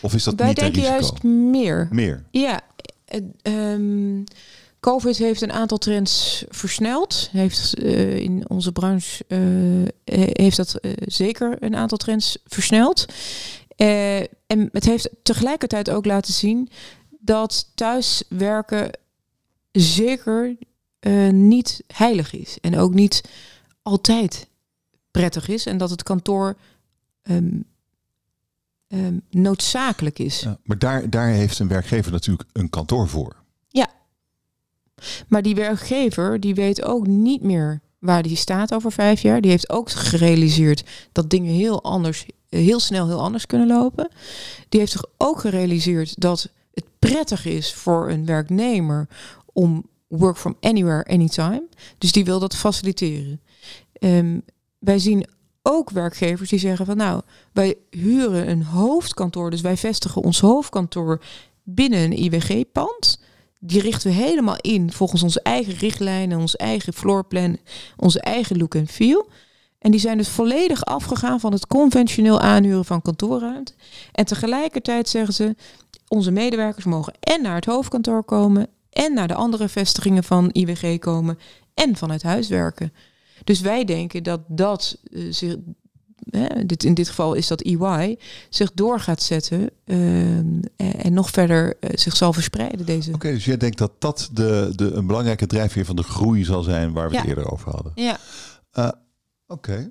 [0.00, 1.88] Of is dat Wij niet een denken juist meer.
[1.90, 2.24] Meer?
[2.30, 2.60] Ja.
[3.42, 4.24] Um,
[4.82, 7.28] COVID heeft een aantal trends versneld.
[7.32, 9.88] Heeft uh, in onze branche uh,
[10.32, 13.06] heeft dat zeker een aantal trends versneld.
[13.76, 16.68] en het heeft tegelijkertijd ook laten zien
[17.10, 18.90] dat thuiswerken
[19.72, 20.56] zeker
[21.30, 22.58] niet heilig is.
[22.60, 23.22] En ook niet
[23.82, 24.48] altijd
[25.10, 25.66] prettig is.
[25.66, 26.56] En dat het kantoor
[27.22, 27.64] um,
[28.88, 30.40] um, noodzakelijk is.
[30.40, 33.41] Ja, maar daar, daar heeft een werkgever natuurlijk een kantoor voor.
[35.28, 39.40] Maar die werkgever die weet ook niet meer waar die staat over vijf jaar.
[39.40, 44.08] Die heeft ook gerealiseerd dat dingen heel anders, heel snel heel anders kunnen lopen.
[44.68, 49.08] Die heeft zich ook gerealiseerd dat het prettig is voor een werknemer
[49.52, 51.62] om work from anywhere, anytime.
[51.98, 53.40] Dus die wil dat faciliteren.
[54.00, 54.42] Um,
[54.78, 55.26] wij zien
[55.62, 61.22] ook werkgevers die zeggen van nou, wij huren een hoofdkantoor, dus wij vestigen ons hoofdkantoor
[61.62, 63.20] binnen een IWG-pand.
[63.64, 67.58] Die richten we helemaal in volgens onze eigen richtlijnen, ons eigen floorplan,
[67.96, 69.28] onze eigen look en feel.
[69.78, 73.72] En die zijn dus volledig afgegaan van het conventioneel aanhuren van kantoorruimte.
[74.12, 75.56] En tegelijkertijd zeggen ze,
[76.08, 80.98] onze medewerkers mogen en naar het hoofdkantoor komen en naar de andere vestigingen van IWG
[80.98, 81.38] komen
[81.74, 82.92] en vanuit huis werken.
[83.44, 85.56] Dus wij denken dat dat uh, zich,
[86.30, 90.38] hè, dit, in dit geval is dat EY, zich door gaat zetten uh,
[90.76, 92.86] en nog verder uh, zich zal verspreiden.
[92.86, 93.08] Deze.
[93.08, 96.44] Oké, okay, dus jij denkt dat dat de, de, een belangrijke drijfveer van de groei
[96.44, 97.20] zal zijn waar we ja.
[97.20, 97.92] het eerder over hadden.
[97.94, 98.18] Ja.
[98.72, 98.92] Oké.
[99.46, 99.90] Okay.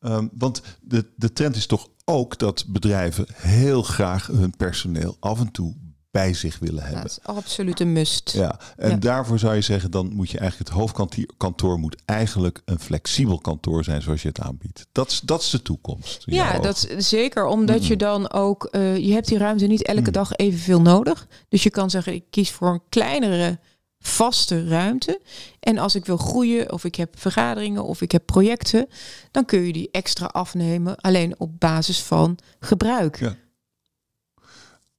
[0.00, 5.40] Um, want de, de trend is toch ook dat bedrijven heel graag hun personeel af
[5.40, 5.74] en toe
[6.10, 7.02] bij zich willen hebben.
[7.02, 8.30] Dat is absoluut een must.
[8.30, 8.96] Ja, en ja.
[8.96, 13.84] daarvoor zou je zeggen, dan moet je eigenlijk het hoofdkantoor moet eigenlijk een flexibel kantoor
[13.84, 14.86] zijn zoals je het aanbiedt.
[14.92, 16.22] Dat is, dat is de toekomst.
[16.26, 17.88] Ja, dat is zeker, omdat mm -mm.
[17.88, 20.12] je dan ook, uh, je hebt die ruimte niet elke mm.
[20.12, 21.26] dag evenveel nodig.
[21.48, 23.58] Dus je kan zeggen, ik kies voor een kleinere
[24.00, 25.20] vaste ruimte.
[25.60, 28.86] En als ik wil groeien, of ik heb vergaderingen, of ik heb projecten,
[29.30, 33.18] dan kun je die extra afnemen, alleen op basis van gebruik.
[33.18, 33.36] Ja.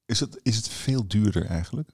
[0.06, 1.90] Is het, is het veel duurder eigenlijk?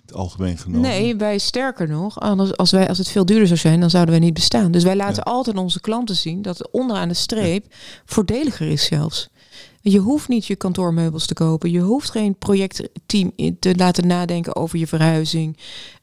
[0.00, 0.90] Het algemeen genomen?
[0.90, 2.20] Nee, wij sterker nog.
[2.20, 4.72] Anders, als, wij, als het veel duurder zou zijn, dan zouden wij niet bestaan.
[4.72, 5.32] Dus wij laten ja.
[5.32, 9.28] altijd onze klanten zien dat het onderaan de streep voordeliger is zelfs.
[9.82, 11.70] Je hoeft niet je kantoormeubels te kopen.
[11.70, 15.58] Je hoeft geen projectteam te laten nadenken over je verhuizing.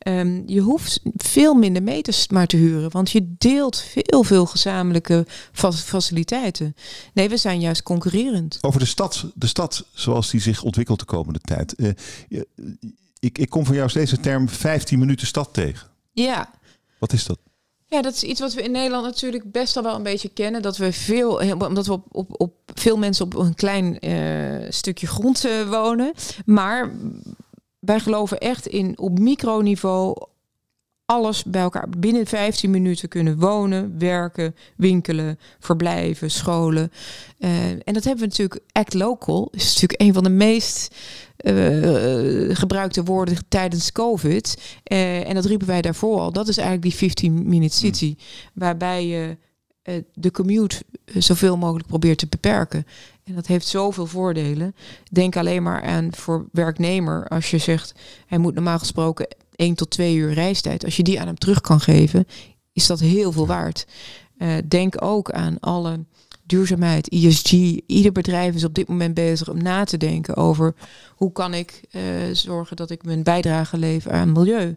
[0.08, 2.92] Um, je hoeft veel minder meters maar te huren.
[2.92, 5.26] Want je deelt veel, veel gezamenlijke
[5.74, 6.76] faciliteiten.
[7.14, 8.58] Nee, we zijn juist concurrerend.
[8.62, 11.74] Over de stad, de stad zoals die zich ontwikkelt de komende tijd.
[11.78, 11.90] Uh,
[12.30, 12.48] je,
[13.20, 15.88] ik, ik kom van jou steeds de term 15 minuten stad tegen.
[16.12, 16.50] Ja.
[17.00, 17.40] Wat is dat?
[17.90, 20.62] Ja, dat is iets wat we in Nederland natuurlijk best al wel een beetje kennen.
[20.62, 25.08] Dat we veel, omdat we op, op, op veel mensen op een klein uh, stukje
[25.08, 26.14] grond uh, wonen.
[26.46, 26.92] Maar
[27.80, 30.16] wij geloven echt in op microniveau
[31.10, 36.92] alles bij elkaar binnen 15 minuten kunnen wonen, werken, winkelen, verblijven, scholen.
[37.40, 39.48] Uh, en dat hebben we natuurlijk Act Local.
[39.52, 40.96] is natuurlijk een van de meest
[41.38, 44.78] uh, gebruikte woorden tijdens COVID.
[44.92, 46.32] Uh, en dat riepen wij daarvoor al.
[46.32, 48.16] Dat is eigenlijk die 15 minute city.
[48.54, 49.38] Waarbij je
[50.14, 52.86] de commute zoveel mogelijk probeert te beperken.
[53.24, 54.76] En dat heeft zoveel voordelen.
[55.12, 57.28] Denk alleen maar aan voor werknemer.
[57.28, 57.94] Als je zegt,
[58.28, 59.28] hij moet normaal gesproken
[59.60, 60.86] 1 tot 2 uur reistijd.
[60.86, 62.26] Als je die aan hem terug kan geven,
[62.74, 63.88] is dat heel veel waard.
[64.38, 66.06] Uh, denk ook aan alle
[66.46, 67.52] duurzaamheid, ESG.
[67.86, 70.76] Ieder bedrijf is op dit moment bezig om na te denken over
[71.16, 74.76] hoe kan ik uh, zorgen dat ik mijn bijdrage lever aan milieu.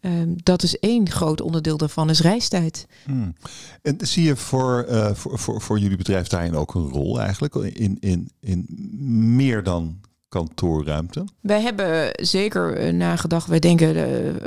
[0.00, 2.86] Um, dat is één groot onderdeel daarvan, is reistijd.
[3.04, 3.34] Hmm.
[3.82, 7.54] En zie je voor, uh, voor, voor, voor jullie bedrijf daarin ook een rol eigenlijk?
[7.54, 8.66] In, in, in
[9.36, 11.24] meer dan kantoorruimte?
[11.40, 13.46] Wij hebben zeker nagedacht.
[13.46, 13.94] Wij denken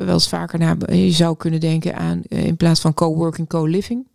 [0.06, 0.78] wel eens vaker na.
[0.92, 4.08] Je zou kunnen denken aan in plaats van coworking, co-living.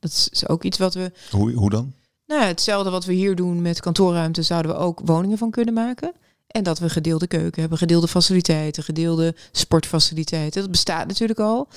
[0.00, 1.12] Dat is ook iets wat we.
[1.30, 1.92] Hoe, hoe dan?
[2.26, 6.12] Nou, hetzelfde wat we hier doen met kantoorruimte, zouden we ook woningen van kunnen maken.
[6.46, 10.60] En dat we gedeelde keuken hebben, gedeelde faciliteiten, gedeelde sportfaciliteiten.
[10.60, 11.68] Dat bestaat natuurlijk al.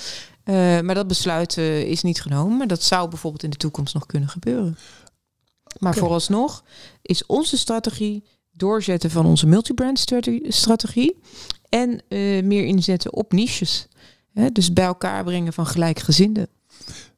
[0.46, 2.58] Uh, maar dat besluit uh, is niet genomen.
[2.58, 4.78] Maar dat zou bijvoorbeeld in de toekomst nog kunnen gebeuren.
[5.80, 6.02] Maar okay.
[6.02, 6.64] vooralsnog
[7.02, 10.00] is onze strategie doorzetten van onze multibrand
[10.48, 11.16] strategie.
[11.70, 13.88] En uh, meer inzetten op niches.
[14.34, 14.52] Hè?
[14.52, 16.48] Dus bij elkaar brengen van gelijkgezinden.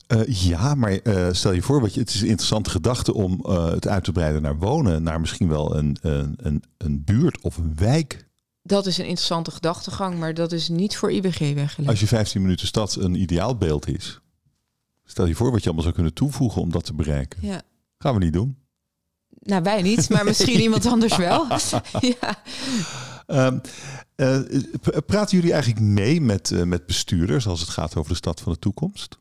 [0.08, 3.46] Uh, ja, maar uh, stel je voor, wat je, het is een interessante gedachte om
[3.50, 7.58] het uit te breiden naar wonen, naar misschien wel een, een, een, een buurt of
[7.58, 8.28] een wijk.
[8.62, 11.88] Dat is een interessante gedachtegang, maar dat is niet voor IWG weggelegd.
[11.88, 14.20] Als je 15 minuten stad een ideaalbeeld is,
[15.06, 17.40] stel je voor wat je allemaal zou kunnen toevoegen om dat te bereiken.
[17.42, 17.62] Ja.
[17.98, 18.58] Gaan we niet doen.
[19.44, 21.48] Nou, wij niet, maar misschien iemand anders wel.
[22.20, 22.44] ja.
[23.28, 23.62] Um,
[25.06, 28.60] praten jullie eigenlijk mee met, met bestuurders als het gaat over de stad van de
[28.60, 29.18] toekomst?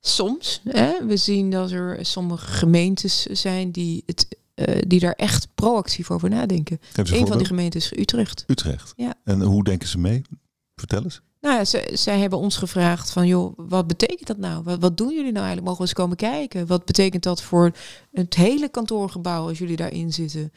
[0.00, 0.60] Soms.
[0.64, 6.10] Hè, we zien dat er sommige gemeentes zijn die, het, uh, die daar echt proactief
[6.10, 6.80] over nadenken.
[6.94, 8.44] Een van die gemeentes is Utrecht.
[8.46, 8.92] Utrecht.
[8.96, 9.14] Ja.
[9.24, 10.22] En hoe denken ze mee?
[10.76, 11.20] Vertel eens.
[11.40, 14.62] Nou ja, ze, zij hebben ons gevraagd van, joh, wat betekent dat nou?
[14.62, 15.66] Wat, wat doen jullie nou eigenlijk?
[15.66, 16.66] Mogen we eens komen kijken?
[16.66, 17.72] Wat betekent dat voor
[18.12, 20.52] het hele kantoorgebouw als jullie daarin zitten?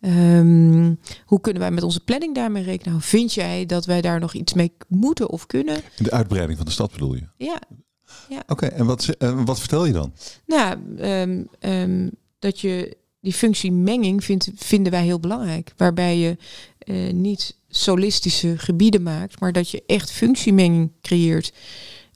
[0.00, 3.00] Um, hoe kunnen wij met onze planning daarmee rekenen?
[3.00, 5.80] Vind jij dat wij daar nog iets mee moeten of kunnen?
[5.96, 7.28] De uitbreiding van de stad bedoel je?
[7.36, 7.60] Ja,
[8.28, 8.42] ja.
[8.46, 10.12] Oké, en wat, uh, wat vertel je dan?
[10.46, 15.72] Nou, um, um, dat je die functie menging vindt, vinden wij heel belangrijk.
[15.76, 16.36] Waarbij je
[16.84, 21.52] uh, niet solistische gebieden maakt, maar dat je echt functiemenging creëert.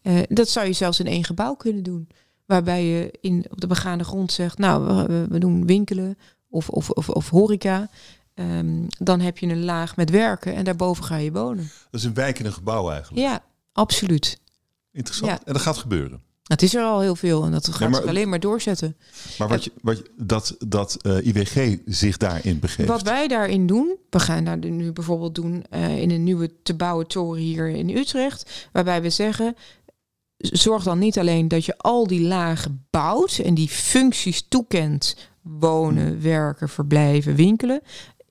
[0.02, 2.08] Uh, dat zou je zelfs in één gebouw kunnen doen.
[2.46, 6.90] Waarbij je in, op de begaande grond zegt, nou, we, we doen winkelen of, of,
[6.90, 7.88] of, of horeca.
[8.34, 11.70] Um, dan heb je een laag met werken en daarboven ga je wonen.
[11.90, 13.26] Dat is een wijk in een gebouw eigenlijk?
[13.26, 14.40] Ja, absoluut.
[14.92, 15.30] Interessant.
[15.30, 15.38] Ja.
[15.44, 16.22] En dat gaat gebeuren.
[16.50, 18.96] Het is er al heel veel en dat gaat nee, maar, alleen maar doorzetten.
[19.38, 22.88] Maar wat je, wat je, dat, dat uh, IWG zich daarin begeeft.
[22.88, 26.74] Wat wij daarin doen, we gaan daar nu bijvoorbeeld doen uh, in een nieuwe te
[26.74, 29.56] bouwen toren hier in Utrecht, waarbij we zeggen,
[30.36, 36.22] zorg dan niet alleen dat je al die lagen bouwt en die functies toekent, wonen,
[36.22, 37.80] werken, verblijven, winkelen,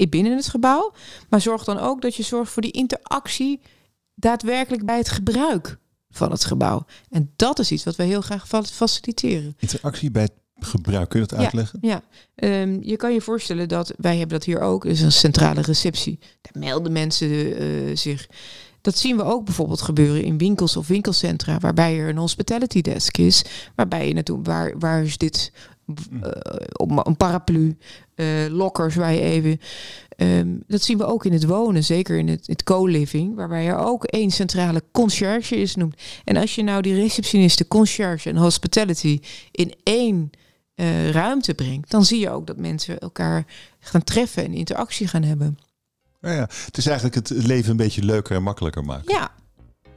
[0.09, 0.93] binnen het gebouw,
[1.29, 3.61] maar zorg dan ook dat je zorgt voor die interactie
[4.15, 5.77] daadwerkelijk bij het gebruik
[6.09, 6.85] van het gebouw.
[7.09, 9.55] En dat is iets wat wij heel graag faciliteren.
[9.59, 11.79] Interactie bij het gebruik, kun je dat uitleggen?
[11.81, 12.01] Ja,
[12.35, 12.61] ja.
[12.61, 16.19] Um, je kan je voorstellen dat wij hebben dat hier ook, is een centrale receptie.
[16.41, 18.27] Daar melden mensen uh, zich.
[18.81, 23.17] Dat zien we ook bijvoorbeeld gebeuren in winkels of winkelcentra, waarbij er een hospitality desk
[23.17, 23.43] is,
[23.75, 25.51] waarbij je naartoe, waar, waar is dit
[26.11, 26.21] uh,
[27.03, 27.77] een paraplu,
[28.15, 29.59] uh, lokkers waar je even.
[30.17, 33.77] Um, dat zien we ook in het wonen, zeker in het, het co-living, waarbij er
[33.77, 36.01] ook één centrale concierge is noemt.
[36.23, 39.19] En als je nou die receptionisten, concierge en hospitality
[39.51, 40.29] in één
[40.75, 43.45] uh, ruimte brengt, dan zie je ook dat mensen elkaar
[43.79, 45.59] gaan treffen en interactie gaan hebben.
[46.21, 46.49] Ja, ja.
[46.65, 49.13] Het is eigenlijk het leven een beetje leuker en makkelijker maken.
[49.13, 49.31] Ja.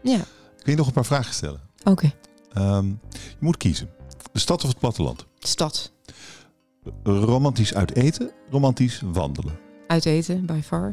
[0.02, 0.24] ja.
[0.62, 1.60] Kun je nog een paar vragen stellen?
[1.84, 2.12] Oké.
[2.54, 2.76] Okay.
[2.76, 3.90] Um, je moet kiezen.
[4.32, 5.26] De stad of het platteland?
[5.46, 5.92] Stad.
[7.02, 9.58] Romantisch uit eten, romantisch wandelen?
[9.86, 10.92] Uit eten, by far.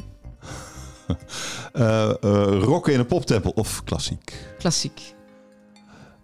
[1.72, 4.54] uh, uh, rocken in een poptempel of klassiek?
[4.58, 5.14] Klassiek.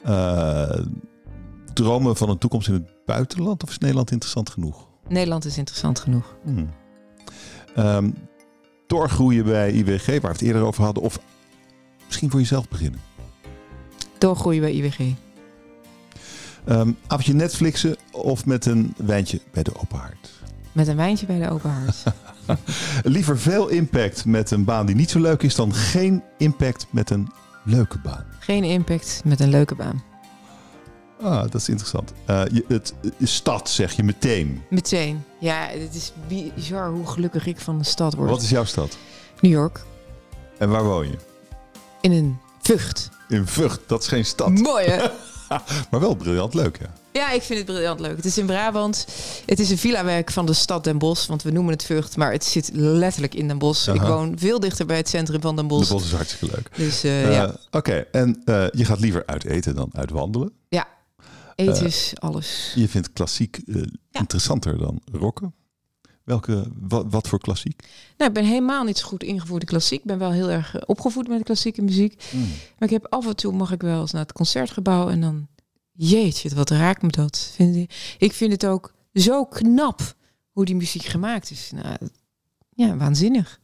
[0.06, 0.78] Uh,
[1.72, 4.88] dromen van een toekomst in het buitenland of is Nederland interessant genoeg?
[5.08, 6.36] Nederland is interessant genoeg.
[6.44, 6.68] Hmm.
[7.78, 8.14] Um,
[8.86, 11.18] doorgroeien bij IWG, waar we het eerder over hadden, of
[12.06, 13.00] misschien voor jezelf beginnen?
[14.18, 15.14] Doorgroeien bij IWG.
[16.68, 20.30] Um, avondje Netflixen of met een wijntje bij de open haard?
[20.72, 22.02] Met een wijntje bij de open haard.
[23.14, 27.10] Liever veel impact met een baan die niet zo leuk is dan geen impact met
[27.10, 27.28] een
[27.64, 28.24] leuke baan.
[28.38, 30.02] Geen impact met een leuke baan.
[31.20, 32.12] Ah, dat is interessant.
[32.30, 34.62] Uh, je, het, stad zeg je meteen.
[34.70, 35.24] Meteen.
[35.38, 38.30] Ja, het is bizar hoe gelukkig ik van de stad word.
[38.30, 38.98] Wat is jouw stad?
[39.40, 39.84] New York.
[40.58, 41.18] En waar woon je?
[42.00, 43.10] In een Vught.
[43.28, 44.50] In Vught, dat is geen stad.
[44.50, 45.08] Mooi hè?
[45.90, 46.92] maar wel briljant leuk, ja.
[47.12, 48.16] Ja, ik vind het briljant leuk.
[48.16, 49.06] Het is in Brabant.
[49.46, 51.28] Het is een villa-werk van de stad Den Bosch.
[51.28, 53.88] Want we noemen het Vught, maar het zit letterlijk in Den Bosch.
[53.88, 54.02] Aha.
[54.02, 55.88] Ik woon veel dichter bij het centrum van Den Bosch.
[55.88, 56.76] Den Bosch is hartstikke leuk.
[56.76, 57.44] Dus uh, uh, ja.
[57.44, 58.06] Oké, okay.
[58.12, 60.52] en uh, je gaat liever uit eten dan uit wandelen?
[60.68, 60.88] Ja,
[61.54, 62.72] eten is alles.
[62.74, 63.84] Je vindt klassiek ja.
[64.10, 65.54] interessanter dan rocken?
[66.26, 67.82] Welke, wat, wat, voor klassiek?
[68.16, 69.98] Nou, ik ben helemaal niet zo goed ingevoerd in klassiek.
[69.98, 72.24] Ik ben wel heel erg opgevoed met klassieke muziek.
[72.32, 72.40] Mm.
[72.78, 75.48] Maar ik heb af en toe mag ik wel eens naar het concertgebouw en dan
[75.92, 77.50] jeetje, wat raakt me dat.
[77.54, 80.14] Vind ik, ik vind het ook zo knap
[80.50, 81.70] hoe die muziek gemaakt is.
[81.74, 81.96] Nou,
[82.70, 83.60] Ja, waanzinnig.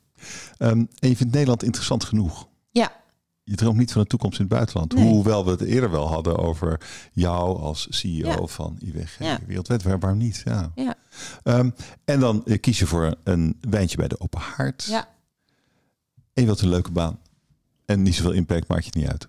[0.59, 2.48] Um, en je vindt Nederland interessant genoeg?
[2.70, 3.01] Ja.
[3.44, 4.92] Je droomt niet van de toekomst in het buitenland.
[4.92, 6.81] Hoewel we het eerder wel hadden over
[7.12, 9.38] jou als CEO van IWG ja.
[9.46, 9.83] Wereldwijd.
[9.83, 10.42] Waarom niet?
[10.44, 10.72] Ja.
[10.74, 10.94] ja.
[11.44, 11.74] Um,
[12.05, 14.85] en dan uh, kies je voor een wijntje bij de Open Haard.
[14.85, 15.09] Ja.
[16.33, 17.18] En je wilt een leuke baan.
[17.85, 19.28] En niet zoveel impact maakt je het niet uit.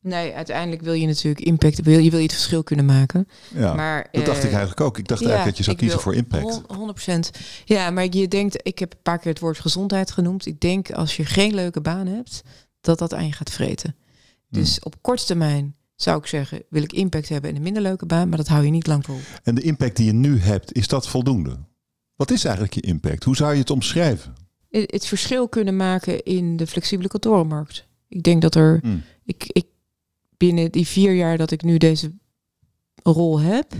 [0.00, 1.80] Nee, uiteindelijk wil je natuurlijk impact.
[1.80, 3.28] Wil, je wil je het verschil kunnen maken.
[3.54, 4.98] Ja, maar, dat dacht ik eh, eigenlijk ook.
[4.98, 6.62] Ik dacht eigenlijk dat je zou kiezen voor impact.
[7.36, 7.40] 100%.
[7.64, 10.46] Ja, maar je denkt, ik heb een paar keer het woord gezondheid genoemd.
[10.46, 12.42] Ik denk als je geen leuke baan hebt,
[12.84, 13.96] dat dat aan je gaat vreten.
[14.48, 14.60] Hmm.
[14.60, 18.06] Dus op korte termijn zou ik zeggen, wil ik impact hebben in een minder leuke
[18.06, 19.18] baan, maar dat hou je niet lang vol.
[19.42, 21.58] En de impact die je nu hebt, is dat voldoende?
[22.16, 23.24] Wat is eigenlijk je impact?
[23.24, 24.34] Hoe zou je het omschrijven?
[24.70, 27.86] Het verschil kunnen maken in de flexibele kantorenmarkt.
[28.08, 28.78] Ik denk dat er.
[28.82, 29.02] Hmm.
[29.24, 29.66] Ik, ik
[30.36, 32.12] binnen die vier jaar dat ik nu deze
[33.02, 33.72] rol heb,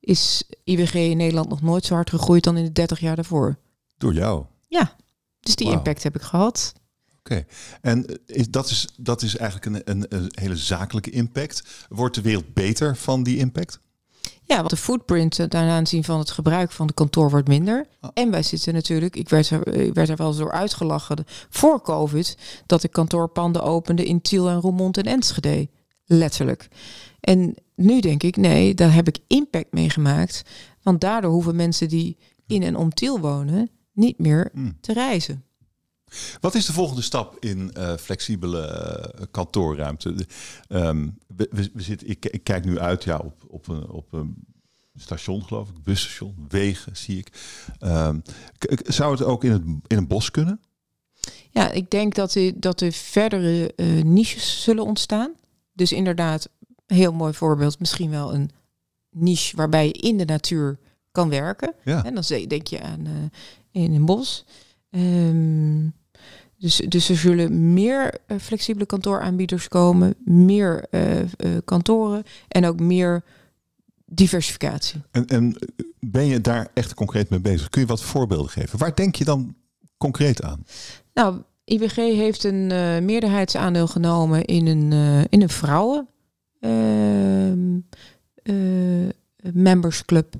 [0.00, 3.58] is IWG in Nederland nog nooit zo hard gegroeid dan in de 30 jaar daarvoor.
[3.96, 4.44] Door jou?
[4.68, 4.96] Ja,
[5.40, 6.72] dus die impact heb ik gehad.
[7.30, 7.44] Oké,
[7.80, 11.62] en is, dat, is, dat is eigenlijk een, een, een, hele zakelijke impact.
[11.88, 13.80] Wordt de wereld beter van die impact?
[14.42, 17.86] Ja, want de footprint ten aanzien van het gebruik van de kantoor wordt minder.
[18.00, 18.10] Ah.
[18.14, 21.82] En wij zitten natuurlijk, ik werd, er, ik werd er wel eens door uitgelachen voor
[21.82, 22.36] COVID,
[22.66, 25.68] dat ik kantoorpanden opende in Tiel en Roermond en Enschede.
[26.04, 26.68] Letterlijk.
[27.20, 30.42] En nu denk ik, nee, daar heb ik impact meegemaakt.
[30.82, 34.76] Want daardoor hoeven mensen die in en om Tiel wonen niet meer hmm.
[34.80, 35.42] te reizen.
[36.40, 40.14] Wat is de volgende stap in uh, flexibele uh, kantoorruimte?
[40.68, 44.44] Um, we, we, zitten, ik, ik, kijk nu uit ja, op, op, een, op een
[44.96, 47.32] station, geloof ik, busstation, wegen zie ik.
[47.80, 48.22] Um,
[48.84, 50.60] zou het ook in, het, in een bos kunnen?
[51.50, 55.34] Ja, ik denk dat, er, dat er verdere uh, niches zullen ontstaan.
[55.72, 56.48] Dus inderdaad,
[56.86, 58.50] heel mooi voorbeeld, misschien wel een
[59.10, 60.78] niche waarbij je in de natuur
[61.12, 61.74] kan werken.
[61.84, 62.04] Ja.
[62.04, 63.30] En dan denk je aan
[63.70, 64.44] in een bos.
[64.90, 65.94] Um,
[66.58, 71.02] dus, dus er zullen meer uh, flexibele kantooraanbieders komen, meer uh,
[71.64, 73.22] kantoren en ook meer
[74.06, 75.00] diversificatie.
[75.10, 75.56] En, en
[76.00, 77.68] ben je daar echt concreet mee bezig?
[77.68, 78.78] Kun je wat voorbeelden geven?
[78.78, 79.54] Waar denk je dan
[79.96, 80.64] concreet aan?
[81.14, 82.66] Nou, IWG heeft een
[83.04, 84.92] meerderheidsaandeel genomen in een,
[85.28, 86.08] in een vrouwen
[86.60, 87.52] uh,
[89.52, 90.34] membersclub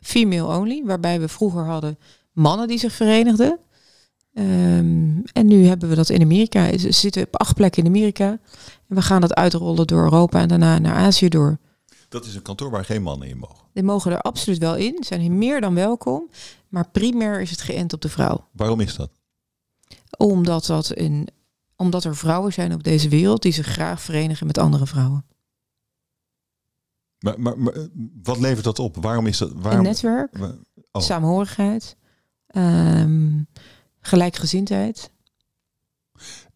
[0.00, 1.98] Female Only, waarbij we vroeger hadden
[2.32, 3.58] mannen die zich verenigden.
[4.38, 6.70] Um, en nu hebben we dat in Amerika.
[6.70, 8.28] We zitten op acht plekken in Amerika.
[8.88, 11.58] En we gaan dat uitrollen door Europa en daarna naar Azië door.
[12.08, 13.66] Dat is een kantoor waar geen mannen in mogen.
[13.72, 15.04] Die mogen er absoluut wel in.
[15.04, 16.30] Zijn hier meer dan welkom.
[16.68, 18.48] Maar primair is het geënt op de vrouw.
[18.52, 19.10] Waarom is dat?
[20.16, 21.28] Omdat, dat in,
[21.76, 25.24] omdat er vrouwen zijn op deze wereld die zich graag verenigen met andere vrouwen.
[27.18, 27.88] Maar, maar, maar
[28.22, 28.96] wat levert dat op?
[28.96, 29.52] Waarom is dat?
[29.52, 30.38] Waarom, een netwerk,
[30.92, 31.02] oh.
[31.02, 31.96] saamhorigheid,
[32.56, 33.46] um,
[34.06, 35.10] gelijkgezindheid.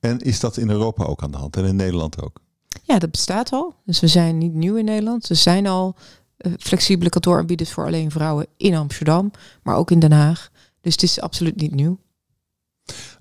[0.01, 2.41] En is dat in Europa ook aan de hand en in Nederland ook?
[2.83, 3.75] Ja, dat bestaat al.
[3.85, 5.29] Dus we zijn niet nieuw in Nederland.
[5.29, 5.97] Er zijn al
[6.39, 9.31] uh, flexibele kantooraanbieders voor alleen vrouwen in Amsterdam,
[9.63, 10.51] maar ook in Den Haag.
[10.81, 11.99] Dus het is absoluut niet nieuw.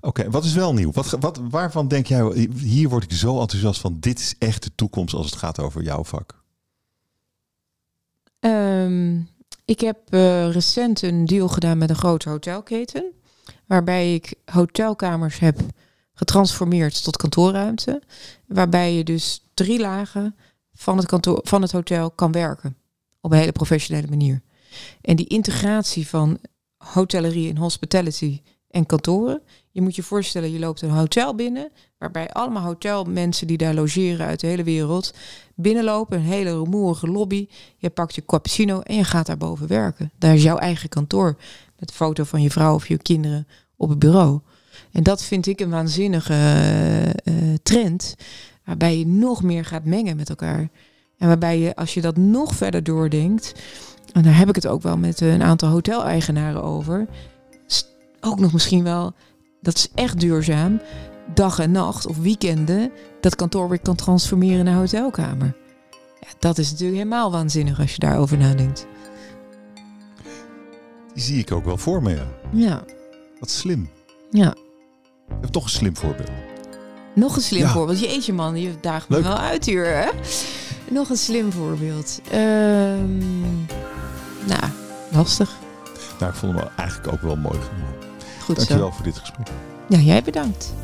[0.00, 0.92] Oké, wat is wel nieuw?
[0.92, 4.70] Wat, wat, waarvan denk jij, hier word ik zo enthousiast van, dit is echt de
[4.74, 6.44] toekomst als het gaat over jouw vak?
[8.40, 9.28] Um,
[9.64, 13.12] ik heb uh, recent een deal gedaan met een grote hotelketen,
[13.70, 15.60] waarbij ik hotelkamers heb
[16.12, 18.02] getransformeerd tot kantoorruimte,
[18.46, 20.36] waarbij je dus drie lagen
[20.72, 22.76] van het, kantoor, van het hotel kan werken
[23.20, 24.40] op een hele professionele manier.
[25.00, 26.38] En die integratie van
[26.76, 29.42] hotellerie en hospitality en kantoren.
[29.70, 34.26] Je moet je voorstellen, je loopt een hotel binnen, waarbij allemaal hotelmensen die daar logeren
[34.26, 35.14] uit de hele wereld
[35.54, 37.48] binnenlopen, een hele rumoerige lobby.
[37.76, 40.12] Je pakt je cappuccino en je gaat daar boven werken.
[40.18, 41.36] Daar is jouw eigen kantoor
[41.88, 44.40] een foto van je vrouw of je kinderen op het bureau.
[44.92, 46.34] En dat vind ik een waanzinnige
[47.24, 48.14] uh, trend,
[48.64, 50.68] waarbij je nog meer gaat mengen met elkaar.
[51.18, 53.54] En waarbij je, als je dat nog verder doordenkt,
[54.12, 57.06] en daar heb ik het ook wel met een aantal hoteleigenaren over,
[58.20, 59.12] ook nog misschien wel,
[59.60, 60.80] dat is echt duurzaam,
[61.34, 62.90] dag en nacht of weekenden
[63.20, 65.56] dat kantoor weer kan transformeren naar hotelkamer.
[66.20, 68.86] Ja, dat is natuurlijk helemaal waanzinnig als je daarover nadenkt.
[71.20, 72.10] Die zie ik ook wel voor me.
[72.10, 72.24] Ja.
[72.52, 72.84] ja.
[73.38, 73.90] Wat slim.
[74.30, 74.54] Ja.
[75.28, 76.30] Je hebt toch een slim voorbeeld.
[77.14, 77.72] Nog een slim ja.
[77.72, 78.00] voorbeeld.
[78.00, 79.86] Jeetje man, je daagt me wel uit hier.
[79.86, 80.08] Hè?
[80.90, 82.20] Nog een slim voorbeeld.
[82.32, 83.66] Um,
[84.46, 84.64] nou,
[85.10, 85.56] lastig.
[86.18, 87.58] Nou, ik vond hem eigenlijk ook wel mooi.
[88.40, 88.94] Goed Dankjewel zo.
[88.94, 89.48] voor dit gesprek.
[89.88, 90.74] Ja, jij bedankt.